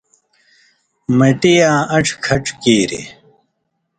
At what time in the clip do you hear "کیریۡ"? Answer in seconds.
2.61-3.07